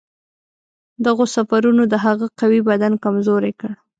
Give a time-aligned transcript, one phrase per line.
[1.05, 3.71] دغو سفرونو د هغه قوي بدن کمزوری کړ.